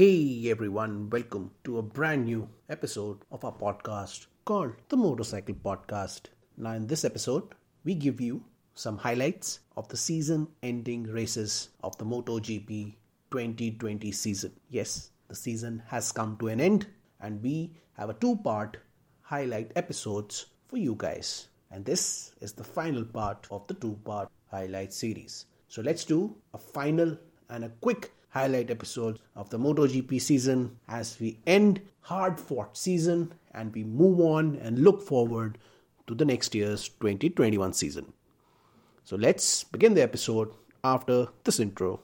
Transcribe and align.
Hey 0.00 0.48
everyone, 0.50 1.10
welcome 1.10 1.50
to 1.64 1.76
a 1.76 1.82
brand 1.82 2.24
new 2.24 2.48
episode 2.70 3.18
of 3.30 3.44
our 3.44 3.52
podcast 3.52 4.28
called 4.46 4.72
the 4.88 4.96
Motopsychcle 4.96 5.56
Podcast. 5.56 6.30
Now, 6.56 6.72
in 6.72 6.86
this 6.86 7.04
episode, 7.04 7.54
we 7.84 7.94
give 7.94 8.18
you 8.18 8.42
some 8.72 8.96
highlights 8.96 9.60
of 9.76 9.88
the 9.88 9.98
season 9.98 10.48
ending 10.62 11.02
races 11.02 11.68
of 11.84 11.98
the 11.98 12.06
MotoGP 12.06 12.94
2020 13.30 14.10
season. 14.10 14.52
Yes, 14.70 15.10
the 15.28 15.34
season 15.34 15.82
has 15.86 16.12
come 16.12 16.38
to 16.38 16.48
an 16.48 16.62
end, 16.62 16.86
and 17.20 17.42
we 17.42 17.74
have 17.98 18.08
a 18.08 18.14
two 18.14 18.36
part 18.36 18.78
highlight 19.20 19.70
episodes 19.76 20.46
for 20.66 20.78
you 20.78 20.94
guys. 20.96 21.48
And 21.70 21.84
this 21.84 22.32
is 22.40 22.54
the 22.54 22.64
final 22.64 23.04
part 23.04 23.46
of 23.50 23.66
the 23.66 23.74
two 23.74 23.98
part 24.06 24.30
highlight 24.50 24.94
series. 24.94 25.44
So 25.68 25.82
let's 25.82 26.06
do 26.06 26.34
a 26.54 26.58
final 26.58 27.18
and 27.50 27.64
a 27.64 27.72
quick 27.82 28.12
highlight 28.30 28.70
episode 28.70 29.18
of 29.34 29.50
the 29.50 29.58
MotoGP 29.58 30.20
season 30.20 30.76
as 30.88 31.18
we 31.20 31.38
end 31.46 31.80
hard 32.02 32.38
fought 32.38 32.76
season 32.76 33.34
and 33.52 33.74
we 33.74 33.82
move 33.84 34.20
on 34.20 34.56
and 34.56 34.78
look 34.78 35.02
forward 35.02 35.58
to 36.06 36.14
the 36.14 36.24
next 36.24 36.54
year's 36.54 36.88
2021 36.88 37.72
season. 37.72 38.12
So 39.04 39.16
let's 39.16 39.64
begin 39.64 39.94
the 39.94 40.02
episode 40.02 40.52
after 40.84 41.26
this 41.44 41.58
intro. 41.58 42.00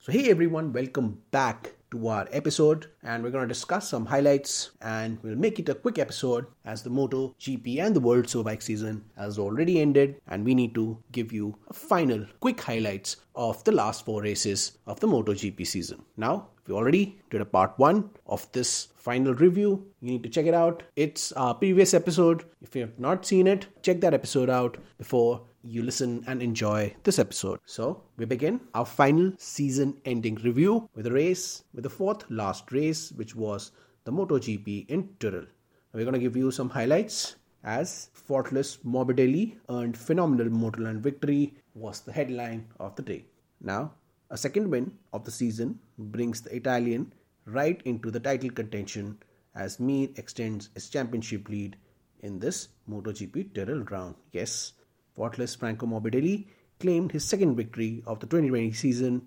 So, 0.00 0.12
hey 0.12 0.30
everyone, 0.30 0.72
welcome 0.72 1.20
back 1.30 1.74
to 1.90 2.08
our 2.08 2.28
episode 2.32 2.86
and 3.02 3.22
we're 3.22 3.30
going 3.30 3.46
to 3.46 3.54
discuss 3.54 3.88
some 3.88 4.06
highlights 4.06 4.70
and 4.82 5.18
we'll 5.22 5.36
make 5.36 5.58
it 5.58 5.68
a 5.68 5.74
quick 5.74 5.98
episode 5.98 6.46
as 6.64 6.82
the 6.82 6.90
Moto 6.90 7.34
GP 7.40 7.80
and 7.80 7.96
the 7.96 8.00
World 8.00 8.26
Superbike 8.26 8.62
season 8.62 9.04
has 9.16 9.38
already 9.38 9.80
ended 9.80 10.20
and 10.26 10.44
we 10.44 10.54
need 10.54 10.74
to 10.74 10.98
give 11.12 11.32
you 11.32 11.56
a 11.68 11.72
final 11.72 12.26
quick 12.40 12.60
highlights 12.60 13.16
of 13.34 13.62
the 13.64 13.72
last 13.72 14.04
four 14.04 14.22
races 14.22 14.78
of 14.86 15.00
the 15.00 15.06
Moto 15.06 15.32
GP 15.32 15.66
season. 15.66 16.02
Now, 16.16 16.48
we 16.66 16.74
already 16.74 17.18
did 17.30 17.40
a 17.40 17.46
part 17.46 17.72
one 17.78 18.10
of 18.26 18.50
this 18.52 18.88
final 18.96 19.32
review. 19.32 19.86
You 20.00 20.12
need 20.12 20.22
to 20.24 20.28
check 20.28 20.44
it 20.44 20.52
out. 20.52 20.82
It's 20.96 21.32
our 21.32 21.54
previous 21.54 21.94
episode. 21.94 22.44
If 22.60 22.76
you 22.76 22.82
have 22.82 22.98
not 22.98 23.24
seen 23.24 23.46
it, 23.46 23.66
check 23.82 24.02
that 24.02 24.12
episode 24.12 24.50
out 24.50 24.76
before 24.98 25.40
you 25.62 25.82
listen 25.82 26.24
and 26.26 26.42
enjoy 26.42 26.94
this 27.04 27.18
episode. 27.18 27.60
So, 27.64 28.02
we 28.16 28.24
begin 28.24 28.60
our 28.74 28.86
final 28.86 29.32
season 29.38 30.00
ending 30.04 30.36
review 30.36 30.88
with 30.94 31.06
a 31.06 31.12
race, 31.12 31.64
with 31.74 31.84
the 31.84 31.90
fourth 31.90 32.24
last 32.30 32.70
race, 32.72 33.12
which 33.12 33.34
was 33.34 33.72
the 34.04 34.12
MotoGP 34.12 34.88
in 34.88 35.08
Teruel. 35.20 35.46
We're 35.92 36.04
going 36.04 36.14
to 36.14 36.20
give 36.20 36.36
you 36.36 36.50
some 36.50 36.70
highlights 36.70 37.36
as 37.64 38.10
faultless 38.12 38.78
Morbidelli 38.78 39.56
earned 39.68 39.96
phenomenal 39.96 40.48
Motorland 40.48 41.00
victory 41.00 41.54
was 41.74 42.00
the 42.00 42.12
headline 42.12 42.66
of 42.78 42.94
the 42.96 43.02
day. 43.02 43.24
Now, 43.60 43.92
a 44.30 44.36
second 44.36 44.70
win 44.70 44.92
of 45.12 45.24
the 45.24 45.30
season 45.30 45.80
brings 45.98 46.40
the 46.40 46.54
Italian 46.54 47.12
right 47.46 47.80
into 47.84 48.10
the 48.10 48.20
title 48.20 48.50
contention 48.50 49.18
as 49.54 49.80
Mir 49.80 50.08
extends 50.16 50.70
his 50.74 50.88
championship 50.88 51.48
lead 51.48 51.76
in 52.20 52.38
this 52.38 52.68
MotoGP 52.88 53.52
Teruel 53.52 53.90
round. 53.90 54.14
Yes, 54.32 54.72
faultless 55.18 55.56
Franco 55.56 55.84
Morbidelli 55.84 56.46
claimed 56.78 57.10
his 57.10 57.24
second 57.24 57.56
victory 57.56 58.02
of 58.06 58.20
the 58.20 58.26
2020 58.26 58.72
season 58.72 59.22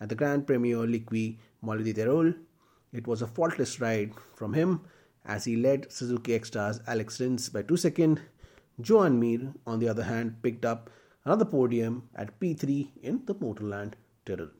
at 0.00 0.08
the 0.08 0.14
Grand 0.14 0.46
Premio 0.46 0.86
Liqui 0.92 1.36
Moly 1.60 1.92
di. 1.92 2.34
It 2.92 3.06
was 3.06 3.20
a 3.20 3.26
faultless 3.26 3.78
ride 3.80 4.12
from 4.34 4.54
him 4.54 4.80
as 5.26 5.44
he 5.44 5.56
led 5.56 5.92
Suzuki 5.92 6.34
Ecstar's 6.34 6.80
Alex 6.86 7.20
Rins 7.20 7.50
by 7.50 7.62
2 7.62 7.76
seconds. 7.76 8.20
Joan 8.80 9.20
Mir, 9.20 9.52
on 9.66 9.78
the 9.78 9.88
other 9.88 10.04
hand, 10.04 10.36
picked 10.42 10.64
up 10.64 10.88
another 11.24 11.44
podium 11.44 12.08
at 12.14 12.38
P3 12.40 12.88
in 13.02 13.22
the 13.26 13.34
Motorland 13.34 13.92
Teruel. 14.24 14.50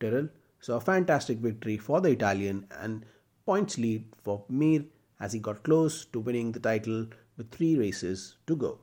Teruel 0.00 0.30
saw 0.60 0.76
a 0.76 0.80
fantastic 0.80 1.38
victory 1.38 1.76
for 1.78 2.00
the 2.00 2.10
Italian 2.10 2.66
and 2.80 3.04
points 3.46 3.78
lead 3.78 4.04
for 4.22 4.44
Mir 4.48 4.84
as 5.20 5.32
he 5.32 5.38
got 5.38 5.62
close 5.62 6.04
to 6.06 6.18
winning 6.18 6.50
the 6.52 6.60
title 6.60 7.06
with 7.36 7.50
three 7.52 7.76
races 7.76 8.36
to 8.46 8.56
go. 8.56 8.78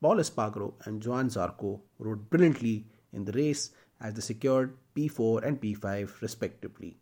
Pol 0.00 0.16
Espargaro 0.18 0.74
and 0.84 1.04
Johann 1.04 1.28
Zarco 1.28 1.80
rode 1.98 2.30
brilliantly 2.30 2.86
in 3.12 3.24
the 3.24 3.32
race 3.32 3.72
as 4.00 4.14
they 4.14 4.20
secured 4.20 4.76
P4 4.94 5.44
and 5.44 5.60
P5 5.60 6.20
respectively. 6.20 6.96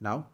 Now, 0.00 0.28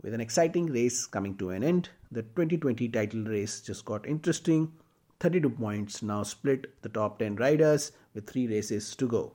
with 0.00 0.14
an 0.14 0.20
exciting 0.20 0.66
race 0.66 1.06
coming 1.06 1.36
to 1.38 1.50
an 1.50 1.64
end, 1.64 1.88
the 2.12 2.22
2020 2.22 2.88
title 2.88 3.24
race 3.24 3.60
just 3.60 3.84
got 3.84 4.06
interesting. 4.06 4.72
32 5.18 5.50
points 5.50 6.02
now 6.02 6.22
split 6.22 6.80
the 6.82 6.88
top 6.88 7.18
10 7.18 7.34
riders 7.36 7.90
with 8.14 8.30
3 8.30 8.46
races 8.46 8.94
to 8.94 9.08
go. 9.08 9.34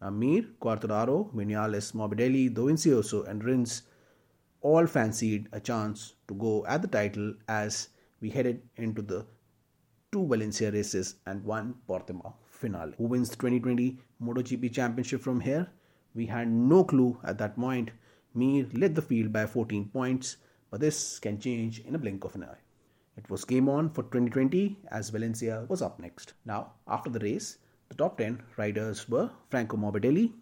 Amir, 0.00 0.44
Quartararo, 0.60 1.32
Vinales, 1.34 1.92
Morbidelli, 1.92 2.52
Dovizioso 2.52 3.28
and 3.28 3.44
Rins 3.44 3.82
all 4.62 4.86
fancied 4.86 5.48
a 5.52 5.60
chance 5.60 6.14
to 6.26 6.34
go 6.34 6.64
at 6.66 6.80
the 6.80 6.88
title 6.88 7.34
as 7.48 7.88
we 8.20 8.30
headed 8.30 8.62
into 8.76 9.02
the 9.02 9.26
two 10.12 10.26
Valencia 10.26 10.70
races 10.70 11.14
and 11.26 11.42
one 11.42 11.74
Portimao 11.88 12.34
finale. 12.44 12.92
Who 12.98 13.04
wins 13.04 13.30
the 13.30 13.36
2020 13.36 13.98
MotoGP 14.22 14.70
Championship 14.70 15.22
from 15.22 15.40
here? 15.40 15.66
We 16.14 16.26
had 16.26 16.48
no 16.48 16.84
clue 16.84 17.18
at 17.24 17.38
that 17.38 17.56
point. 17.56 17.90
Mir 18.34 18.66
led 18.74 18.94
the 18.94 19.00
field 19.00 19.32
by 19.32 19.46
14 19.46 19.88
points, 19.88 20.36
but 20.70 20.80
this 20.80 21.18
can 21.18 21.40
change 21.40 21.80
in 21.80 21.94
a 21.94 21.98
blink 21.98 22.24
of 22.24 22.34
an 22.34 22.44
eye. 22.44 22.60
It 23.16 23.28
was 23.30 23.46
game 23.46 23.70
on 23.70 23.88
for 23.88 24.02
2020 24.02 24.78
as 24.90 25.08
Valencia 25.08 25.64
was 25.68 25.80
up 25.80 25.98
next. 25.98 26.34
Now, 26.44 26.72
after 26.86 27.08
the 27.08 27.20
race, 27.20 27.56
the 27.88 27.94
top 27.94 28.18
10 28.18 28.42
riders 28.58 29.08
were 29.08 29.30
Franco 29.48 29.78
Morbidelli, 29.78 30.32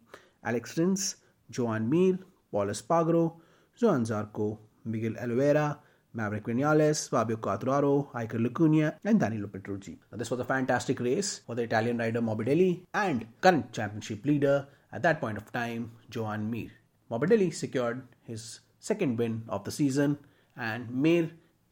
Alex 0.45 0.77
Rins, 0.79 1.17
Joan 1.51 1.89
Mir, 1.89 2.19
Pol 2.51 2.67
Espargaro, 2.67 3.37
Johann 3.77 4.05
Zarco, 4.05 4.59
Miguel 4.85 5.17
Oliveira, 5.23 5.79
Maverick 6.13 6.45
Vinales, 6.45 7.09
Fabio 7.09 7.37
Quartararo, 7.37 8.11
Iker 8.13 8.45
Lecuona, 8.45 8.97
and 9.05 9.21
Danilo 9.21 9.47
Petrucci. 9.47 9.99
Now, 10.11 10.19
this 10.19 10.31
was 10.31 10.41
a 10.41 10.45
fantastic 10.45 11.01
race 11.01 11.41
for 11.47 11.55
the 11.55 11.63
Italian 11.63 11.99
rider 11.99 12.21
Morbidelli 12.21 12.83
and 12.95 13.27
current 13.41 13.73
championship 13.73 14.25
leader 14.25 14.67
at 14.93 15.03
that 15.03 15.21
point 15.21 15.39
of 15.39 15.53
time, 15.53 15.93
Joan 16.11 16.51
Mir. 16.51 16.71
Morbidelli 17.11 17.55
secured 17.55 18.03
his 18.23 18.61
second 18.81 19.19
win 19.19 19.45
of 19.49 19.65
the 19.65 19.71
season, 19.71 20.19
and 20.57 20.91
Mir 20.91 21.31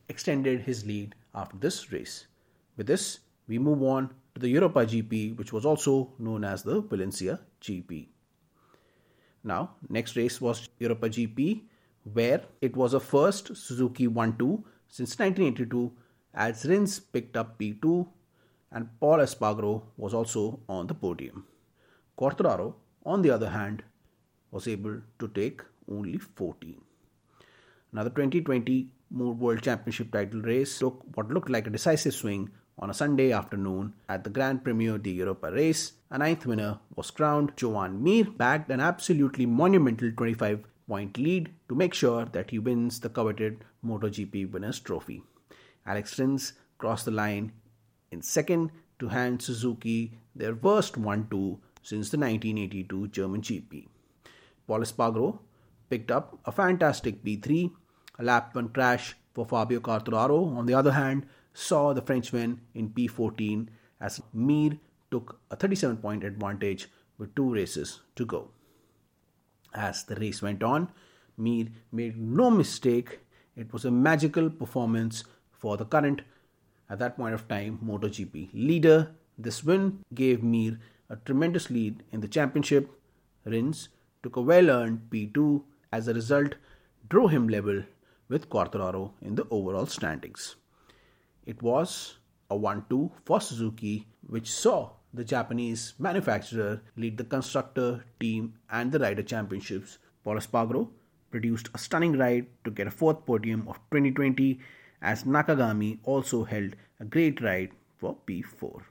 extended 0.09 0.61
his 0.61 0.85
lead 0.87 1.15
after 1.35 1.57
this 1.57 1.93
race. 1.93 2.27
With 2.77 2.87
this, 2.87 3.21
we 3.49 3.59
move 3.59 3.83
on 3.83 4.11
to 4.35 4.41
the 4.41 4.49
Europa 4.49 4.87
GP, 4.87 5.37
which 5.37 5.53
was 5.53 5.65
also 5.65 6.13
known 6.19 6.45
as 6.45 6.63
the 6.63 6.81
Valencia 6.81 7.41
GP. 7.61 8.09
Now, 9.43 9.77
next 9.89 10.17
race 10.17 10.41
was 10.41 10.69
Europa 10.79 11.09
GP, 11.09 11.63
where 12.13 12.43
it 12.61 12.77
was 12.77 12.95
a 12.95 13.01
first 13.01 13.57
Suzuki 13.57 14.07
1 14.07 14.37
2 14.39 14.65
since 14.89 15.19
1982 15.19 15.93
as 16.35 16.65
Rins 16.65 17.01
picked 17.01 17.37
up 17.37 17.59
P2 17.59 18.07
and 18.73 18.89
Pol 19.01 19.19
Espargaro 19.19 19.83
was 19.97 20.15
also 20.15 20.61
on 20.69 20.87
the 20.87 20.95
podium. 20.95 21.47
Quartararo, 22.19 22.75
on 23.05 23.23
the 23.23 23.31
other 23.31 23.51
hand, 23.51 23.83
was 24.51 24.69
able 24.69 25.01
to 25.19 25.29
take 25.29 25.63
only 25.91 26.19
14. 26.19 26.81
Now, 27.93 28.05
the 28.05 28.11
2020 28.11 28.91
World 29.11 29.63
Championship 29.63 30.13
title 30.13 30.43
race 30.43 30.79
took 30.79 31.03
what 31.15 31.31
looked 31.31 31.49
like 31.49 31.67
a 31.67 31.71
decisive 31.71 32.15
swing 32.15 32.51
on 32.79 32.91
a 32.91 32.95
Sunday 32.95 33.33
afternoon 33.33 33.95
at 34.09 34.25
the 34.25 34.31
Grand 34.31 34.63
Premio 34.63 35.03
di 35.03 35.13
Europa 35.13 35.51
race. 35.51 35.93
A 36.11 36.19
ninth 36.19 36.45
winner 36.47 36.79
was 36.95 37.11
crowned. 37.11 37.53
Joan 37.57 38.03
Mir 38.03 38.25
bagged 38.25 38.71
an 38.71 38.81
absolutely 38.81 39.47
monumental 39.47 40.13
25 40.13 40.65
point 40.89 41.19
lead 41.19 41.51
to 41.69 41.75
make 41.75 41.95
sure 41.95 42.25
that 42.25 42.51
he 42.51 42.59
wins 42.59 43.01
the 43.01 43.09
coveted 43.09 43.65
MotoGP 43.85 44.51
Winners' 44.51 44.81
Trophy. 44.81 45.23
Alex 45.87 46.19
Rins 46.19 46.55
crossed 46.79 47.05
the 47.05 47.11
line 47.11 47.53
in 48.11 48.23
second 48.23 48.71
to 48.99 49.09
hand 49.09 49.43
Suzuki 49.43 50.19
their 50.35 50.55
worst 50.55 50.97
1 50.97 51.29
2 51.31 51.61
since 51.83 52.11
the 52.11 52.19
1982 52.19 53.09
German 53.09 53.43
GP. 53.43 53.87
Pol 54.67 54.81
Espargaro 54.81 55.39
picked 55.89 56.11
up 56.11 56.39
a 56.45 56.53
fantastic 56.53 57.23
P3. 57.25 57.71
A 58.19 58.25
lap 58.25 58.55
1 58.55 58.71
crash 58.71 59.15
for 59.33 59.47
Fabio 59.47 59.81
Quartararo, 59.81 60.57
on 60.57 60.67
the 60.67 60.75
other 60.75 60.93
hand, 60.93 61.27
saw 61.55 61.93
the 61.93 62.03
Frenchman 62.03 62.61
in 62.75 62.91
P14 62.91 63.69
as 64.01 64.21
Mir 64.33 64.79
took 65.11 65.41
a 65.51 65.57
37 65.57 65.99
point 65.99 66.25
advantage 66.25 66.89
with 67.19 67.35
two 67.35 67.53
races 67.53 68.01
to 68.17 68.27
go. 68.27 68.51
As 69.75 70.05
the 70.05 70.17
race 70.17 70.43
went 70.43 70.63
on, 70.63 70.91
Mir 71.37 71.67
made 71.93 72.17
no 72.19 72.51
mistake. 72.51 73.21
It 73.57 73.73
was 73.73 73.85
a 73.85 73.91
magical 73.91 74.51
performance 74.51 75.25
for 75.51 75.77
the 75.77 75.85
current, 75.85 76.23
at 76.91 76.99
that 76.99 77.17
point 77.17 77.35
of 77.35 77.49
time, 77.49 77.79
MotoGP 77.85 78.51
leader. 78.55 79.15
This 79.37 79.63
win 79.63 80.05
gave 80.15 80.43
Mir 80.43 80.79
a 81.11 81.17
tremendous 81.17 81.71
lead 81.71 82.03
in 82.13 82.21
the 82.21 82.29
championship. 82.29 82.91
Rins 83.45 83.89
took 84.23 84.37
a 84.37 84.41
well 84.41 84.71
earned 84.71 85.09
P2 85.11 85.63
as 85.93 86.09
a 86.09 86.15
result, 86.15 86.55
drew 87.09 87.29
him 87.29 87.49
level 87.49 87.83
with 88.29 88.49
Quartararo 88.51 89.13
in 89.23 89.35
the 89.35 89.47
overall 89.51 89.87
standings. 89.87 90.57
It 91.47 91.63
was 91.63 92.19
a 92.51 92.57
1 92.57 92.87
2 92.91 93.11
for 93.25 93.41
Suzuki, 93.41 94.07
which 94.27 94.51
saw 94.51 94.91
the 95.13 95.25
Japanese 95.25 95.95
manufacturer 95.99 96.83
lead 96.97 97.17
the 97.17 97.25
constructor, 97.25 98.05
team, 98.21 98.55
and 98.71 98.93
the 98.93 98.99
rider 98.99 99.23
championships. 99.23 99.99
Pol 100.25 100.37
Espargaro 100.37 100.89
produced 101.31 101.69
a 101.75 101.79
stunning 101.79 102.17
ride 102.19 102.47
to 102.65 102.71
get 102.71 102.87
a 102.87 102.91
fourth 102.91 103.25
podium 103.27 103.67
of 103.69 103.77
2020, 103.91 104.61
as 105.01 105.25
Nakagami 105.25 105.99
also 106.05 106.45
held 106.45 106.75
a 107.01 107.05
great 107.05 107.41
ride 107.41 107.71
for 107.99 108.17
P4. 108.27 108.83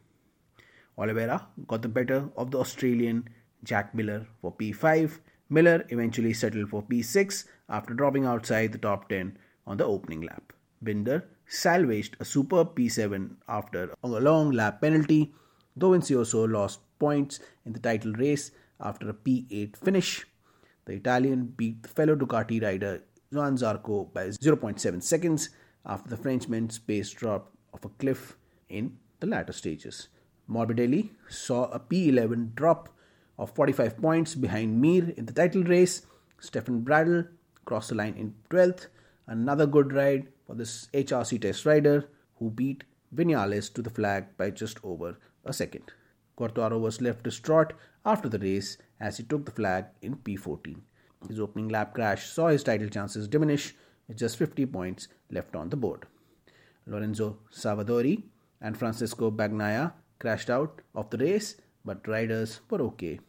Oliveira 0.98 1.48
got 1.68 1.82
the 1.82 1.90
better 1.90 2.30
of 2.36 2.52
the 2.52 2.60
Australian 2.60 3.30
Jack 3.64 3.94
Miller 3.94 4.28
for 4.42 4.52
P5. 4.52 5.20
Miller 5.50 5.86
eventually 5.90 6.34
settled 6.34 6.70
for 6.70 6.84
P6 6.84 7.46
after 7.70 7.94
dropping 7.94 8.26
outside 8.26 8.72
the 8.72 8.78
top 8.78 9.10
10 9.10 9.38
on 9.66 9.78
the 9.78 9.86
opening 9.86 10.22
lap. 10.22 10.54
Binder 10.82 11.26
salvaged 11.48 12.18
a 12.20 12.26
superb 12.26 12.76
P7 12.76 13.36
after 13.48 13.94
a 14.04 14.08
long 14.08 14.52
lap 14.52 14.82
penalty, 14.82 15.34
Dovizioso 15.78 16.52
lost 16.52 16.80
points 17.00 17.40
in 17.66 17.74
the 17.74 17.80
title 17.80 18.14
race 18.14 18.52
after 18.80 19.10
a 19.10 19.14
P8 19.14 19.78
finish. 19.78 20.26
The 20.86 20.94
Italian 20.94 21.54
beat 21.58 21.84
the 21.84 21.90
fellow 21.90 22.16
Ducati 22.16 22.62
rider 22.62 23.04
Johann 23.32 23.58
Zarco 23.58 24.12
by 24.14 24.28
0.7 24.28 25.04
seconds 25.04 25.50
after 25.86 26.10
the 26.10 26.18
Frenchman's 26.18 26.80
pace 26.80 27.10
dropped 27.10 27.56
off 27.74 27.86
a 27.86 27.90
cliff 27.90 28.38
in 28.70 28.98
the 29.20 29.28
latter 29.28 29.54
stages. 29.54 30.08
Morbidelli 30.50 31.10
saw 31.28 31.66
a 31.66 31.80
P11 31.80 32.56
drop 32.56 32.90
of 33.38 33.52
45 33.52 33.98
points 33.98 34.36
behind 34.36 34.82
Mir 34.82 35.14
in 35.18 35.26
the 35.26 35.34
title 35.34 35.64
race. 35.64 36.06
Stefan 36.40 36.82
Bradl 36.82 37.28
crossed 37.66 37.90
the 37.90 37.96
line 37.96 38.16
in 38.16 38.34
12th. 38.50 38.88
Another 39.28 39.66
good 39.66 39.92
ride 39.92 40.28
for 40.46 40.56
this 40.56 40.88
HRC 40.94 41.42
test 41.42 41.66
rider 41.66 42.10
who 42.40 42.50
beat 42.50 42.86
Vinales 43.14 43.74
to 43.74 43.82
the 43.82 43.90
flag 43.90 44.38
by 44.38 44.50
just 44.50 44.80
over 44.84 45.18
a 45.50 45.54
second. 45.54 45.92
Quartararo 46.38 46.80
was 46.80 47.02
left 47.02 47.24
distraught 47.24 47.74
after 48.06 48.30
the 48.30 48.40
race 48.40 48.78
as 49.00 49.18
he 49.18 49.24
took 49.24 49.46
the 49.46 49.52
flag 49.52 49.86
in 50.02 50.16
P14. 50.18 50.78
His 51.28 51.40
opening 51.40 51.70
lap 51.70 51.94
crash 51.94 52.30
saw 52.30 52.48
his 52.48 52.64
title 52.64 52.90
chances 52.90 53.28
diminish 53.28 53.76
with 54.08 54.18
just 54.18 54.38
50 54.38 54.66
points 54.68 55.08
left 55.32 55.56
on 55.56 55.70
the 55.70 55.76
board. 55.76 56.06
Lorenzo 56.86 57.40
Savadori 57.52 58.24
and 58.62 58.78
Francesco 58.78 59.30
Bagnaia 59.32 59.94
crashed 60.20 60.50
out 60.50 60.82
of 60.96 61.10
the 61.10 61.18
race, 61.18 61.56
but 61.84 62.08
riders 62.08 62.62
were 62.70 62.82
okay. 62.82 63.20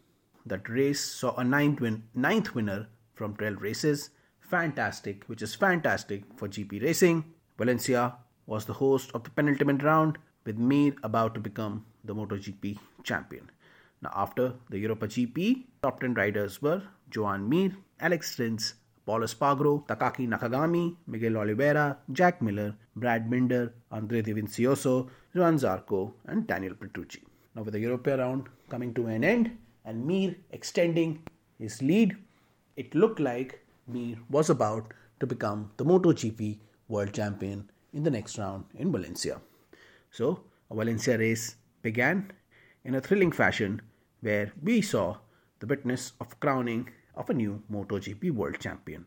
That 0.47 0.69
race 0.69 1.05
saw 1.05 1.35
a 1.37 1.45
ninth, 1.45 1.81
win- 1.81 2.05
ninth 2.15 2.55
winner 2.55 2.89
from 3.15 3.37
12 3.37 3.61
races. 3.61 4.11
Fantastic, 4.41 5.25
which 5.25 5.43
is 5.43 5.55
fantastic 5.55 6.25
for 6.37 6.49
GP 6.49 6.83
racing. 6.83 7.25
Valencia 7.59 8.17
was 8.47 8.65
the 8.65 8.73
host 8.75 9.11
of 9.13 9.25
the 9.25 9.31
penultimate 9.31 9.83
round, 9.83 10.17
with 10.49 10.59
Mir 10.73 10.93
about 11.09 11.35
to 11.35 11.41
become 11.41 11.85
the 12.05 12.15
MotoGP 12.15 12.79
champion. 13.05 13.51
Now, 14.03 14.13
after 14.25 14.55
the 14.71 14.79
Europa 14.79 15.07
GP, 15.07 15.65
top 15.83 16.01
10 16.01 16.15
riders 16.15 16.63
were 16.63 16.83
Joan 17.11 17.49
Mir, 17.49 17.73
Alex 18.01 18.39
Rins, 18.39 18.75
Pol 19.05 19.21
Espargaro, 19.21 19.87
Takaaki 19.87 20.27
Nakagami, 20.33 20.97
Miguel 21.07 21.37
Oliveira, 21.37 21.99
Jack 22.13 22.41
Miller, 22.41 22.75
Brad 22.97 23.31
Binder, 23.31 23.75
Andre 23.91 24.23
Dovizioso, 24.23 25.09
Juan 25.35 25.59
Zarco, 25.59 26.13
and 26.27 26.47
Daniel 26.47 26.75
Petrucci. 26.75 27.23
Now, 27.55 27.63
with 27.63 27.75
the 27.75 27.81
Europa 27.81 28.17
round 28.17 28.49
coming 28.71 28.95
to 28.95 29.07
an 29.07 29.25
end 29.25 29.51
and 29.85 30.07
Mir 30.07 30.35
extending 30.51 31.23
his 31.59 31.83
lead, 31.83 32.17
it 32.77 32.95
looked 32.95 33.21
like 33.21 33.61
Mir 33.87 34.17
was 34.31 34.49
about 34.49 34.95
to 35.21 35.27
become 35.27 35.71
the 35.77 35.85
MotoGP 35.85 36.59
world 36.89 37.13
champion 37.13 37.71
in 37.93 38.03
the 38.03 38.11
next 38.11 38.39
round 38.39 38.65
in 38.75 38.93
Valencia. 38.93 39.41
So, 40.19 40.41
a 40.69 40.75
Valencia 40.75 41.17
race 41.17 41.55
began 41.81 42.33
in 42.85 42.97
a 42.97 43.01
thrilling 43.01 43.31
fashion 43.31 43.83
where 44.21 44.51
we 44.61 44.81
saw 44.83 45.19
the 45.61 45.67
witness 45.69 46.15
of 46.21 46.41
crowning 46.41 46.91
of 47.15 47.31
a 47.31 47.35
new 47.35 47.63
MotoGP 47.71 48.33
world 48.33 48.59
champion. 48.59 49.07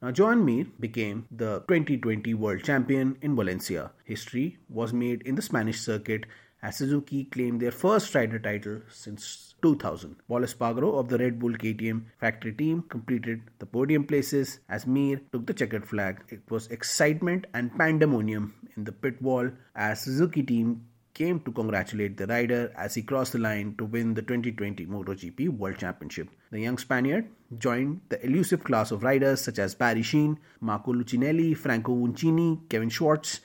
Now, 0.00 0.12
Joan 0.12 0.46
Mir 0.46 0.64
became 0.80 1.26
the 1.30 1.60
2020 1.68 2.32
world 2.32 2.64
champion 2.64 3.18
in 3.20 3.36
Valencia. 3.36 3.90
History 4.04 4.56
was 4.70 4.94
made 4.94 5.20
in 5.26 5.34
the 5.34 5.42
Spanish 5.42 5.78
circuit 5.78 6.24
as 6.62 6.78
Suzuki 6.78 7.24
claimed 7.24 7.60
their 7.60 7.70
first 7.70 8.14
rider 8.14 8.38
title 8.38 8.80
since 8.88 9.49
2000. 9.62 10.16
Pol 10.28 10.40
Espargaro 10.40 10.98
of 10.98 11.08
the 11.08 11.18
Red 11.18 11.38
Bull 11.38 11.52
KTM 11.52 12.02
factory 12.18 12.52
team 12.52 12.82
completed 12.88 13.42
the 13.58 13.66
podium 13.66 14.04
places 14.04 14.60
as 14.68 14.86
Mir 14.86 15.20
took 15.32 15.46
the 15.46 15.54
checkered 15.54 15.86
flag. 15.86 16.22
It 16.28 16.42
was 16.50 16.66
excitement 16.68 17.46
and 17.54 17.76
pandemonium 17.76 18.54
in 18.76 18.84
the 18.84 18.92
pit 18.92 19.20
wall 19.20 19.50
as 19.74 20.02
Suzuki 20.02 20.42
team 20.42 20.86
came 21.14 21.40
to 21.40 21.52
congratulate 21.52 22.16
the 22.16 22.26
rider 22.26 22.72
as 22.76 22.94
he 22.94 23.02
crossed 23.02 23.32
the 23.32 23.38
line 23.38 23.74
to 23.76 23.84
win 23.84 24.14
the 24.14 24.22
2020 24.22 24.86
MotoGP 24.86 25.48
World 25.50 25.78
Championship. 25.78 26.28
The 26.50 26.60
young 26.60 26.78
Spaniard 26.78 27.28
joined 27.58 28.00
the 28.08 28.24
elusive 28.24 28.64
class 28.64 28.90
of 28.90 29.02
riders 29.02 29.40
such 29.42 29.58
as 29.58 29.74
Barry 29.74 30.02
Sheene, 30.02 30.38
Marco 30.60 30.92
Lucchinelli, 30.92 31.56
Franco 31.56 31.94
Uncini, 31.94 32.68
Kevin 32.68 32.90
Schwantz, 32.90 33.40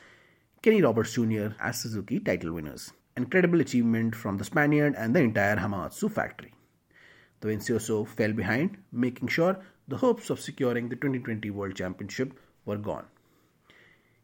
Kenny 0.62 0.81
Roberts 0.81 1.13
Jr. 1.13 1.50
as 1.59 1.81
Suzuki 1.81 2.19
title 2.19 2.53
winners. 2.53 2.91
Incredible 3.17 3.62
achievement 3.62 4.13
from 4.13 4.38
the 4.38 4.44
Spaniard 4.44 4.94
and 4.97 5.15
the 5.15 5.21
entire 5.21 5.56
Hamamatsu 5.56 6.12
factory. 6.12 6.53
The 7.39 7.47
Dovizioso 7.47 8.06
fell 8.06 8.33
behind, 8.33 8.77
making 8.91 9.29
sure 9.29 9.57
the 9.88 9.95
hopes 9.97 10.29
of 10.29 10.41
securing 10.41 10.89
the 10.89 10.97
2020 10.97 11.50
World 11.51 11.75
Championship 11.75 12.33
were 12.65 12.77
gone. 12.77 13.06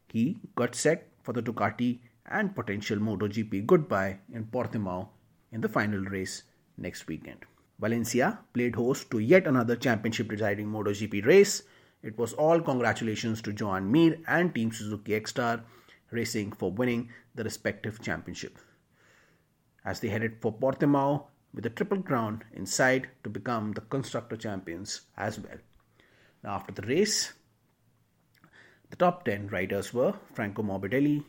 He 0.08 0.40
got 0.56 0.74
set 0.74 1.08
for 1.22 1.32
the 1.32 1.42
Ducati 1.42 2.00
and 2.26 2.54
potential 2.54 2.98
MotoGP 2.98 3.64
goodbye 3.64 4.18
in 4.30 4.44
Portimao 4.44 5.08
in 5.52 5.62
the 5.62 5.70
final 5.70 6.00
race 6.00 6.42
next 6.76 7.06
weekend. 7.06 7.46
Valencia 7.78 8.40
played 8.52 8.74
host 8.74 9.10
to 9.10 9.20
yet 9.20 9.46
another 9.46 9.74
championship 9.74 10.28
deciding 10.28 10.66
MotoGP 10.66 11.24
race. 11.24 11.62
It 12.02 12.18
was 12.18 12.34
all 12.34 12.60
congratulations 12.60 13.40
to 13.42 13.54
Joan 13.54 13.90
Mir 13.90 14.18
and 14.28 14.54
Team 14.54 14.70
Suzuki 14.70 15.18
Ecstar 15.18 15.62
Racing 16.10 16.52
for 16.52 16.70
winning 16.70 17.08
the 17.34 17.42
respective 17.42 18.02
championship. 18.02 18.58
As 19.84 20.00
they 20.00 20.08
headed 20.08 20.36
for 20.40 20.52
Portimao 20.52 21.24
with 21.54 21.66
a 21.66 21.70
triple 21.70 22.02
crown 22.02 22.42
in 22.52 22.66
sight 22.66 23.06
to 23.24 23.30
become 23.30 23.72
the 23.72 23.80
constructor 23.80 24.36
champions 24.36 25.02
as 25.16 25.38
well. 25.38 25.58
Now, 26.42 26.54
after 26.54 26.72
the 26.72 26.86
race, 26.86 27.32
the 28.90 28.96
top 28.96 29.24
10 29.24 29.48
riders 29.48 29.92
were 29.92 30.14
Franco 30.34 30.62
Morbidelli, 30.62 31.24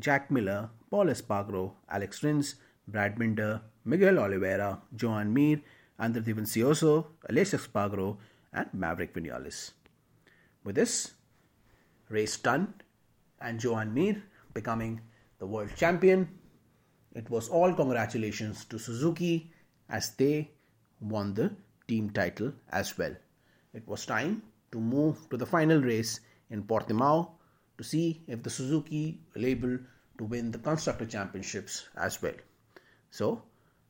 Jack 0.00 0.30
Miller, 0.30 0.70
Pol 0.90 1.06
Espargaro, 1.06 1.72
Alex 1.88 2.22
Rins, 2.22 2.56
Brad 2.88 3.18
Binder, 3.18 3.60
Miguel 3.84 4.18
Oliveira, 4.18 4.80
Joan 4.94 5.32
Mir, 5.32 5.60
Andre 5.98 6.22
Dovizioso, 6.22 7.06
Aleix 7.30 7.54
Espargaro, 7.54 8.18
and 8.52 8.68
Maverick 8.72 9.14
Vinales. 9.14 9.72
With 10.64 10.76
this, 10.76 11.12
race 12.08 12.36
done, 12.36 12.74
and 13.40 13.58
Joan 13.60 13.92
Mir 13.94 14.22
becoming 14.54 15.00
the 15.38 15.46
world 15.46 15.70
champion. 15.76 16.28
It 17.16 17.30
was 17.30 17.48
all 17.48 17.72
congratulations 17.72 18.66
to 18.66 18.78
Suzuki 18.78 19.50
as 19.88 20.10
they 20.16 20.50
won 21.00 21.32
the 21.32 21.50
team 21.88 22.10
title 22.10 22.52
as 22.70 22.98
well. 22.98 23.16
It 23.72 23.88
was 23.88 24.04
time 24.04 24.42
to 24.72 24.78
move 24.78 25.26
to 25.30 25.38
the 25.38 25.46
final 25.46 25.80
race 25.80 26.20
in 26.50 26.64
Portimao 26.64 27.30
to 27.78 27.84
see 27.84 28.20
if 28.26 28.42
the 28.42 28.50
Suzuki 28.50 29.18
will 29.34 29.46
able 29.46 29.78
to 30.18 30.24
win 30.24 30.50
the 30.50 30.58
constructor 30.58 31.06
championships 31.06 31.88
as 31.96 32.20
well. 32.20 32.34
So, 33.10 33.42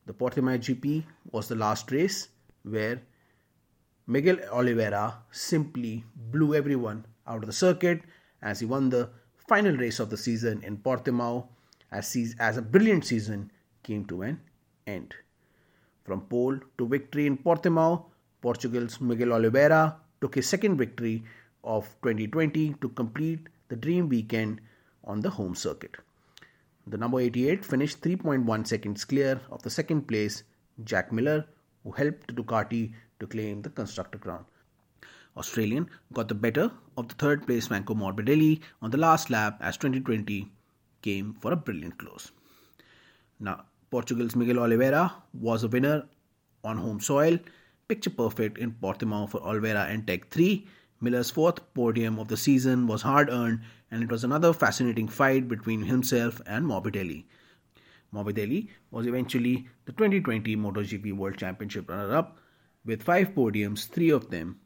the 0.06 0.14
Portimao 0.14 0.58
GP 0.58 1.02
was 1.32 1.48
the 1.48 1.56
last 1.56 1.90
race 1.90 2.28
where 2.62 3.02
Miguel 4.06 4.38
Oliveira 4.52 5.18
simply 5.32 6.04
blew 6.14 6.54
everyone 6.54 7.04
out 7.26 7.42
of 7.42 7.46
the 7.46 7.52
circuit 7.52 8.02
as 8.40 8.60
he 8.60 8.66
won 8.66 8.88
the 8.88 9.10
final 9.48 9.76
race 9.76 9.98
of 9.98 10.10
the 10.10 10.16
season 10.16 10.62
in 10.62 10.76
Portimao 10.76 11.48
as, 11.90 12.16
as 12.38 12.56
a 12.56 12.62
brilliant 12.62 13.04
season 13.04 13.50
came 13.82 14.04
to 14.06 14.22
an 14.22 14.40
end. 14.86 15.14
From 16.04 16.20
pole 16.22 16.58
to 16.78 16.86
victory 16.86 17.26
in 17.26 17.36
Portimao, 17.36 18.04
Portugal's 18.40 19.00
Miguel 19.00 19.32
Oliveira 19.32 19.96
took 20.20 20.34
his 20.34 20.48
second 20.48 20.76
victory 20.76 21.24
of 21.64 21.84
2020 22.02 22.74
to 22.80 22.88
complete 22.90 23.48
the 23.68 23.76
dream 23.76 24.08
weekend 24.08 24.60
on 25.04 25.20
the 25.20 25.30
home 25.30 25.54
circuit. 25.54 25.96
The 26.86 26.96
number 26.96 27.18
88 27.20 27.64
finished 27.64 28.00
3.1 28.02 28.66
seconds 28.66 29.04
clear 29.04 29.40
of 29.50 29.62
the 29.62 29.70
second 29.70 30.06
place 30.06 30.44
Jack 30.84 31.12
Miller, 31.12 31.44
who 31.82 31.90
helped 31.90 32.34
Ducati 32.36 32.92
to 33.18 33.26
claim 33.26 33.62
the 33.62 33.70
constructor 33.70 34.18
crown. 34.18 34.44
Australian 35.36 35.90
got 36.12 36.28
the 36.28 36.34
better 36.34 36.70
of 36.96 37.08
the 37.08 37.14
third 37.14 37.46
place 37.46 37.66
Franco 37.66 37.94
Morbidelli 37.94 38.60
on 38.80 38.90
the 38.90 38.96
last 38.96 39.30
lap 39.30 39.58
as 39.60 39.76
2020 39.76 40.50
came 41.02 41.34
for 41.40 41.52
a 41.52 41.56
brilliant 41.56 41.98
close. 41.98 42.32
Now, 43.38 43.64
Portugal's 43.90 44.36
Miguel 44.36 44.58
Oliveira 44.58 45.12
was 45.32 45.62
a 45.62 45.68
winner 45.68 46.06
on 46.64 46.76
home 46.76 47.00
soil, 47.00 47.38
picture 47.88 48.10
perfect 48.10 48.58
in 48.58 48.72
Portimao 48.72 49.28
for 49.28 49.42
Oliveira 49.42 49.84
and 49.84 50.06
Tech 50.06 50.28
3, 50.30 50.66
Miller's 50.98 51.30
fourth 51.30 51.74
podium 51.74 52.18
of 52.18 52.28
the 52.28 52.36
season 52.38 52.86
was 52.86 53.02
hard 53.02 53.28
earned, 53.28 53.60
and 53.90 54.02
it 54.02 54.10
was 54.10 54.24
another 54.24 54.54
fascinating 54.54 55.08
fight 55.08 55.46
between 55.46 55.82
himself 55.82 56.40
and 56.46 56.64
Morbidelli. 56.64 57.24
Morbidelli 58.14 58.68
was 58.90 59.06
eventually 59.06 59.68
the 59.84 59.92
2020 59.92 60.56
MotoGP 60.56 61.12
World 61.12 61.36
Championship 61.36 61.90
runner 61.90 62.16
up 62.16 62.38
with 62.84 63.02
five 63.02 63.34
podiums, 63.34 63.86
three 63.86 64.08
of 64.08 64.30
them 64.30 64.58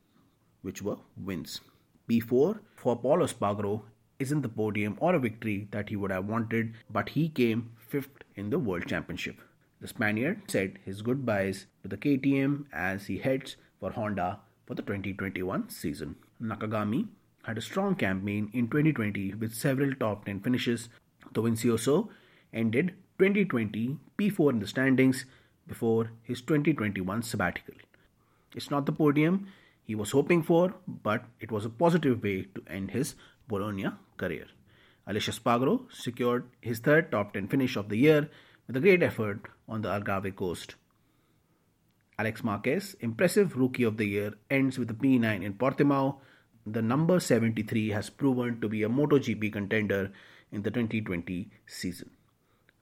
which 0.62 0.82
were 0.82 0.98
wins. 1.16 1.60
P4 2.08 2.60
for 2.76 2.96
Paulo 2.96 3.26
Espargaro 3.26 3.82
isn't 4.20 4.42
the 4.42 4.48
podium 4.48 4.96
or 5.00 5.14
a 5.14 5.18
victory 5.18 5.66
that 5.72 5.88
he 5.88 5.96
would 5.96 6.12
have 6.12 6.26
wanted, 6.26 6.74
but 6.88 7.10
he 7.10 7.28
came 7.28 7.70
fifth 7.76 8.22
in 8.36 8.50
the 8.50 8.58
World 8.58 8.86
Championship. 8.86 9.40
The 9.80 9.88
Spaniard 9.88 10.42
said 10.48 10.78
his 10.84 11.02
goodbyes 11.02 11.66
to 11.82 11.88
the 11.88 11.96
KTM 11.96 12.66
as 12.72 13.06
he 13.06 13.18
heads 13.18 13.56
for 13.80 13.90
Honda 13.90 14.40
for 14.66 14.74
the 14.74 14.82
2021 14.82 15.70
season. 15.70 16.16
Nakagami 16.40 17.08
had 17.44 17.56
a 17.56 17.62
strong 17.62 17.94
campaign 17.94 18.50
in 18.52 18.68
2020 18.68 19.34
with 19.34 19.54
several 19.54 19.94
top 19.94 20.26
10 20.26 20.40
finishes. 20.40 20.90
Dovizioso 21.32 22.08
ended 22.52 22.94
2020 23.18 23.96
P4 24.18 24.50
in 24.50 24.58
the 24.60 24.66
standings 24.66 25.24
before 25.66 26.10
his 26.22 26.42
2021 26.42 27.22
sabbatical. 27.22 27.74
It's 28.54 28.70
not 28.70 28.84
the 28.84 28.92
podium 28.92 29.46
he 29.82 29.94
was 29.94 30.10
hoping 30.10 30.42
for, 30.42 30.74
but 30.86 31.24
it 31.40 31.50
was 31.50 31.64
a 31.64 31.70
positive 31.70 32.22
way 32.22 32.48
to 32.54 32.62
end 32.68 32.90
his 32.90 33.14
Bologna 33.52 33.90
career. 34.16 34.46
Aleix 35.08 35.28
Espargaro 35.32 35.74
secured 35.92 36.44
his 36.60 36.78
third 36.78 37.10
top 37.10 37.32
10 37.34 37.48
finish 37.48 37.76
of 37.76 37.88
the 37.88 37.96
year 37.96 38.28
with 38.66 38.76
a 38.76 38.84
great 38.86 39.02
effort 39.02 39.48
on 39.68 39.82
the 39.82 39.88
Algarve 39.88 40.34
coast. 40.36 40.76
Alex 42.18 42.44
Marquez, 42.44 42.94
impressive 43.00 43.56
rookie 43.56 43.82
of 43.90 43.96
the 43.96 44.04
year, 44.04 44.34
ends 44.50 44.78
with 44.78 44.90
a 44.90 44.94
P9 44.94 45.42
in 45.42 45.54
Portimao. 45.54 46.16
The 46.66 46.82
number 46.82 47.18
73 47.18 47.88
has 47.90 48.10
proven 48.10 48.60
to 48.60 48.68
be 48.68 48.82
a 48.82 48.88
MotoGP 48.88 49.52
contender 49.52 50.12
in 50.52 50.62
the 50.62 50.70
2020 50.70 51.50
season. 51.66 52.10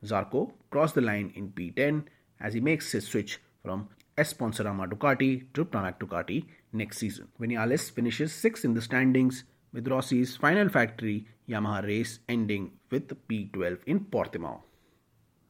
Zarco 0.05 0.53
crossed 0.71 0.97
the 0.97 1.01
line 1.01 1.33
in 1.35 1.51
P10 1.51 2.05
as 2.41 2.55
he 2.55 2.61
makes 2.61 2.93
his 2.93 3.07
switch 3.07 3.39
from 3.63 3.89
Esponsorama 4.17 4.91
Ducati 4.93 5.47
to 5.55 5.65
Pramac 5.65 5.99
Ducati 6.01 6.45
next 6.73 6.99
season. 6.99 7.29
Vinales 7.41 7.91
finishes 7.91 8.33
6th 8.33 8.65
in 8.65 8.75
the 8.75 8.83
standings 8.83 9.45
with 9.73 9.89
Rossi's 9.89 10.37
final 10.37 10.69
factory 10.69 11.27
Yamaha 11.49 11.83
race 11.87 12.19
ending 12.29 12.73
with 12.91 13.09
P12 13.29 13.79
in 13.87 14.01
Portimao. 14.01 14.61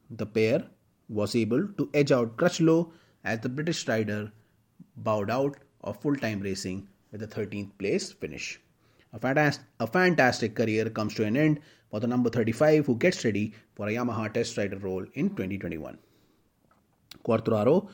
The 0.09 0.25
pair 0.25 0.67
was 1.07 1.35
able 1.35 1.67
to 1.77 1.89
edge 1.93 2.11
out 2.11 2.37
Crutchlow 2.37 2.91
as 3.23 3.39
the 3.39 3.49
British 3.49 3.87
rider 3.87 4.31
bowed 4.97 5.29
out 5.29 5.57
of 5.83 6.01
full 6.01 6.15
time 6.15 6.39
racing 6.41 6.87
with 7.11 7.23
a 7.23 7.27
13th 7.27 7.71
place 7.77 8.11
finish. 8.11 8.59
A, 9.13 9.53
a 9.79 9.87
fantastic 9.87 10.55
career 10.55 10.89
comes 10.89 11.15
to 11.15 11.25
an 11.25 11.35
end 11.35 11.59
for 11.89 11.99
the 11.99 12.07
number 12.07 12.29
35 12.29 12.85
who 12.85 12.95
gets 12.95 13.25
ready 13.25 13.53
for 13.75 13.87
a 13.87 13.91
Yamaha 13.91 14.31
test 14.31 14.57
rider 14.57 14.77
role 14.77 15.05
in 15.13 15.29
2021. 15.29 15.97
Quartararo 17.25 17.89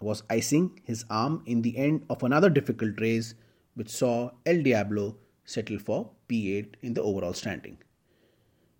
was 0.00 0.22
icing 0.28 0.80
his 0.84 1.04
arm 1.08 1.42
in 1.46 1.62
the 1.62 1.76
end 1.76 2.04
of 2.10 2.22
another 2.22 2.50
difficult 2.50 3.00
race 3.00 3.34
which 3.74 3.88
saw 3.88 4.30
El 4.44 4.62
Diablo 4.62 5.16
settle 5.44 5.78
for 5.78 6.10
P8 6.28 6.74
in 6.82 6.94
the 6.94 7.02
overall 7.02 7.32
standing. 7.32 7.78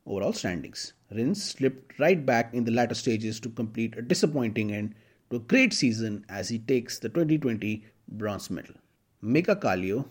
Overall 0.07 0.33
standings. 0.33 0.93
Rins 1.11 1.43
slipped 1.43 1.99
right 1.99 2.25
back 2.25 2.55
in 2.55 2.65
the 2.65 2.73
latter 2.73 2.95
stages 2.95 3.39
to 3.41 3.49
complete 3.49 3.97
a 3.97 4.03
disappointing 4.03 4.73
end 4.73 4.95
to 5.31 5.37
a 5.37 5.41
great 5.41 5.73
season 5.73 6.25
as 6.29 6.49
he 6.49 6.59
takes 6.59 6.99
the 6.99 7.09
2020 7.09 7.85
bronze 8.09 8.51
medal. 8.51 8.75
Mika 9.21 9.57
Kallio 9.57 10.09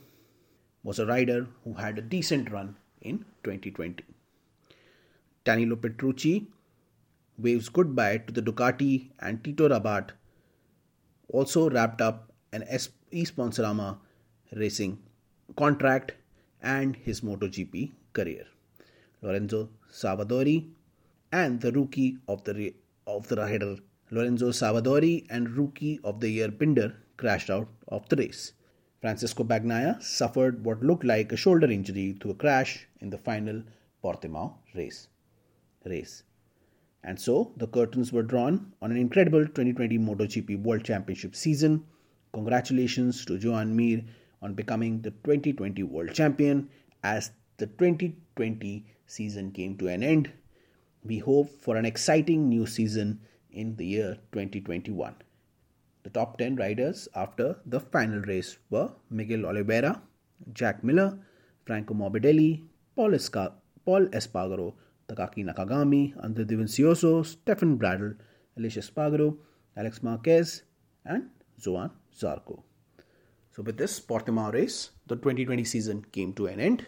was 0.84 1.00
a 1.00 1.06
rider 1.06 1.48
who 1.64 1.74
had 1.74 1.98
a 1.98 2.02
decent 2.02 2.52
run 2.52 2.76
in 3.02 3.26
2020. 3.44 4.04
Danilo 5.44 5.76
Petrucci 5.76 6.48
waves 7.38 7.70
goodbye 7.70 8.18
to 8.18 8.32
the 8.32 8.42
Ducati 8.42 9.10
and 9.20 9.44
Tito 9.44 9.68
Rabat 9.68 10.12
also 11.30 11.70
wrapped 11.70 12.02
up 12.02 12.32
an 12.54 12.64
Esponsorama 13.12 13.98
racing 14.54 15.00
contract 15.56 16.14
and 16.62 16.96
his 16.96 17.22
MotoGP 17.22 17.92
career. 18.14 18.46
Lorenzo 19.22 19.70
Savadori 19.92 20.70
and 21.32 21.62
the 21.62 21.72
rookie 21.72 22.18
of 22.28 22.44
the 22.44 22.74
of 23.08 23.28
the 23.28 23.36
rider 23.36 23.78
Lorenzo 24.10 24.50
Savadori 24.50 25.26
and 25.30 25.50
rookie 25.52 26.00
of 26.04 26.20
the 26.20 26.30
year 26.30 26.50
Binder 26.50 26.96
crashed 27.18 27.50
out 27.50 27.70
of 27.88 28.10
the 28.10 28.16
race. 28.18 28.54
Francesco 29.00 29.44
Bagnaia 29.44 30.02
suffered 30.04 30.66
what 30.66 30.84
looked 30.84 31.04
like 31.04 31.32
a 31.32 31.38
shoulder 31.38 31.72
injury 31.72 32.18
through 32.20 32.32
a 32.32 32.36
crash 32.36 32.88
in 33.00 33.10
the 33.10 33.18
final 33.18 33.64
Portimao 34.04 34.56
race. 34.76 35.08
Race. 35.86 36.24
And 37.04 37.20
so 37.20 37.54
the 37.58 37.68
curtains 37.68 38.12
were 38.12 38.22
drawn 38.22 38.74
on 38.82 38.92
an 38.92 38.98
incredible 38.98 39.46
2020 39.46 39.98
MotoGP 39.98 40.62
World 40.62 40.84
Championship 40.84 41.36
season. 41.36 41.86
Congratulations 42.34 43.26
to 43.26 43.40
Joan 43.40 43.76
Mir 43.76 44.04
on 44.42 44.54
becoming 44.54 45.02
the 45.02 45.12
2020 45.12 45.84
World 45.84 46.14
Champion 46.14 46.70
as 47.04 47.32
the 47.58 47.68
2020 47.68 48.86
season 49.06 49.52
came 49.52 49.78
to 49.78 49.88
an 49.88 50.04
end. 50.04 50.32
We 51.04 51.20
hope 51.20 51.50
for 51.62 51.76
an 51.78 51.86
exciting 51.86 52.50
new 52.50 52.66
season 52.66 53.22
in 53.52 53.76
the 53.76 53.86
year 53.86 54.18
2021. 54.32 55.16
The 56.04 56.10
top 56.10 56.38
10 56.38 56.56
riders 56.56 57.08
after 57.16 57.58
the 57.66 57.80
final 57.80 58.22
race 58.22 58.58
were 58.70 58.92
Miguel 59.10 59.46
Oliveira, 59.46 60.02
Jack 60.54 60.84
Miller, 60.84 61.20
Franco 61.66 61.94
Morbidelli, 61.94 62.64
Pol, 62.96 63.12
Esca- 63.12 63.54
Pol 63.86 64.08
Espargaro, 64.08 64.74
Takaaki 65.08 65.46
Nakagami, 65.46 66.14
Andre 66.24 66.46
Dovizioso, 66.46 67.26
Stefan 67.26 67.78
Bradl, 67.78 68.16
Aleix 68.58 68.78
Espargaro, 68.78 69.38
Alex 69.78 70.02
Marquez, 70.02 70.64
and 71.06 71.30
Johann 71.58 71.92
Zarco. 72.18 72.64
So, 73.56 73.62
with 73.64 73.78
this 73.78 74.00
Portimao 74.00 74.54
race, 74.54 74.92
the 75.08 75.16
2020 75.16 75.64
season 75.66 76.06
came 76.12 76.34
to 76.34 76.48
an 76.48 76.60
end, 76.60 76.86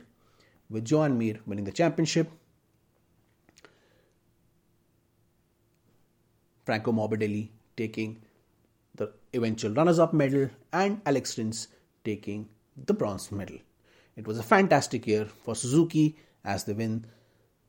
with 0.69 0.85
Joan 0.85 1.17
Mir 1.17 1.39
winning 1.45 1.65
the 1.65 1.71
championship, 1.71 2.31
Franco 6.65 6.93
Morbidelli 6.93 7.49
taking 7.75 8.21
the 8.95 9.11
eventual 9.33 9.73
runners 9.73 9.99
up 9.99 10.13
medal, 10.13 10.49
and 10.71 11.01
Alex 11.05 11.37
Rins 11.37 11.67
taking 12.05 12.47
the 12.85 12.93
bronze 12.93 13.31
medal. 13.31 13.57
It 14.15 14.25
was 14.25 14.39
a 14.39 14.43
fantastic 14.43 15.05
year 15.05 15.25
for 15.25 15.55
Suzuki 15.55 16.15
as 16.45 16.63
they 16.63 16.73
win 16.73 17.05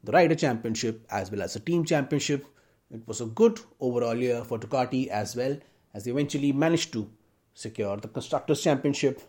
the 0.04 0.12
Rider 0.12 0.34
Championship 0.34 1.04
as 1.10 1.30
well 1.30 1.42
as 1.42 1.54
the 1.54 1.60
Team 1.60 1.84
Championship. 1.84 2.46
It 2.92 3.06
was 3.08 3.20
a 3.20 3.26
good 3.26 3.58
overall 3.80 4.14
year 4.14 4.44
for 4.44 4.58
Ducati 4.58 5.08
as 5.08 5.34
well 5.34 5.56
as 5.94 6.04
they 6.04 6.10
eventually 6.10 6.52
managed 6.52 6.92
to 6.92 7.10
secure 7.54 7.96
the 7.96 8.08
Constructors' 8.08 8.62
Championship. 8.62 9.22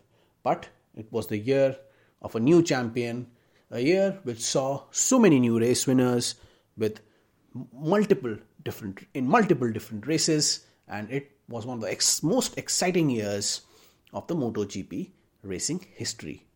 But 0.44 0.68
it 0.96 1.12
was 1.12 1.28
the 1.28 1.38
year 1.38 1.78
of 2.22 2.36
a 2.36 2.40
new 2.40 2.62
champion, 2.62 3.28
a 3.72 3.80
year 3.80 4.20
which 4.24 4.42
saw 4.42 4.84
so 4.92 5.20
many 5.20 5.40
new 5.40 5.60
race 5.60 5.88
winners 5.88 6.36
with 6.78 7.02
multiple 7.72 8.38
different 8.64 9.06
in 9.14 9.28
multiple 9.28 9.72
different 9.72 10.08
races, 10.08 10.66
and 10.88 11.10
it 11.12 11.32
was 11.48 11.66
one 11.66 11.78
of 11.78 11.82
the 11.82 11.92
ex- 11.92 12.24
most 12.24 12.58
exciting 12.58 13.10
years 13.10 13.62
of 14.14 14.28
the 14.28 14.36
MotoGP 14.36 15.12
racing 15.44 15.86
history. 15.94 16.48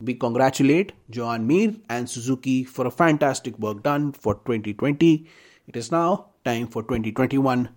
We 0.00 0.14
congratulate 0.14 0.92
Joan 1.10 1.46
Mir 1.46 1.74
and 1.88 2.08
Suzuki 2.08 2.64
for 2.64 2.86
a 2.86 2.90
fantastic 2.90 3.58
work 3.58 3.82
done 3.82 4.12
for 4.12 4.34
2020. 4.34 5.26
It 5.66 5.76
is 5.76 5.90
now 5.90 6.30
time 6.44 6.68
for 6.68 6.82
2021 6.82 7.68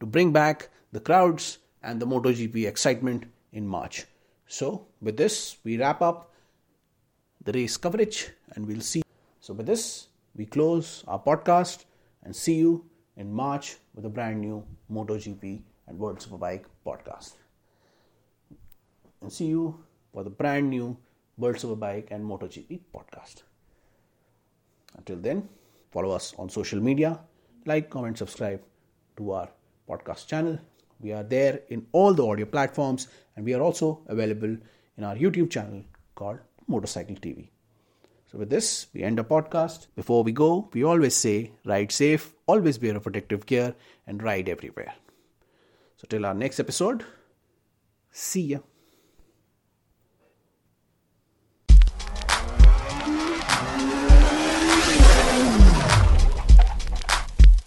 to 0.00 0.06
bring 0.06 0.32
back 0.32 0.70
the 0.92 1.00
crowds 1.00 1.58
and 1.88 2.00
the 2.00 2.06
MotoGP 2.06 2.68
excitement 2.68 3.24
in 3.52 3.66
March. 3.66 4.04
So, 4.46 4.86
with 5.00 5.16
this, 5.16 5.56
we 5.64 5.78
wrap 5.78 6.02
up 6.02 6.34
the 7.44 7.52
race 7.52 7.76
coverage 7.78 8.28
and 8.54 8.66
we'll 8.66 8.82
see. 8.82 9.02
So, 9.40 9.54
with 9.54 9.66
this, 9.66 10.08
we 10.36 10.44
close 10.44 11.02
our 11.08 11.18
podcast 11.18 11.84
and 12.24 12.36
see 12.36 12.56
you 12.56 12.84
in 13.16 13.32
March 13.32 13.76
with 13.94 14.04
a 14.04 14.08
brand 14.08 14.40
new 14.40 14.62
MotoGP 14.92 15.62
and 15.86 15.98
World 15.98 16.18
Superbike 16.18 16.64
podcast. 16.86 17.32
And 19.22 19.32
see 19.32 19.46
you 19.46 19.82
for 20.12 20.24
the 20.24 20.30
brand 20.30 20.68
new 20.68 20.96
World 21.38 21.56
Superbike 21.56 22.10
and 22.10 22.24
MotoGP 22.24 22.80
podcast. 22.94 23.42
Until 24.96 25.16
then, 25.16 25.48
follow 25.90 26.10
us 26.10 26.34
on 26.38 26.50
social 26.50 26.80
media, 26.80 27.18
like, 27.64 27.88
comment, 27.88 28.18
subscribe 28.18 28.60
to 29.16 29.32
our 29.32 29.48
podcast 29.88 30.26
channel. 30.26 30.58
We 31.00 31.12
are 31.12 31.22
there 31.22 31.62
in 31.68 31.86
all 31.92 32.14
the 32.14 32.26
audio 32.26 32.46
platforms, 32.46 33.08
and 33.36 33.44
we 33.44 33.54
are 33.54 33.62
also 33.62 34.02
available 34.06 34.56
in 34.96 35.04
our 35.04 35.14
YouTube 35.14 35.50
channel 35.50 35.84
called 36.14 36.38
Motopsychcle 36.68 37.20
TV. 37.20 37.48
So, 38.30 38.38
with 38.38 38.50
this, 38.50 38.88
we 38.92 39.02
end 39.02 39.18
our 39.18 39.24
podcast. 39.24 39.86
Before 39.96 40.22
we 40.22 40.32
go, 40.32 40.68
we 40.72 40.84
always 40.84 41.14
say 41.14 41.52
ride 41.64 41.92
safe, 41.92 42.34
always 42.46 42.80
wear 42.80 42.96
a 42.96 43.00
protective 43.00 43.46
gear, 43.46 43.74
and 44.06 44.22
ride 44.22 44.48
everywhere. 44.48 44.92
So, 45.96 46.06
till 46.08 46.26
our 46.26 46.34
next 46.34 46.60
episode, 46.60 47.04
see 48.10 48.42
ya. 48.42 48.58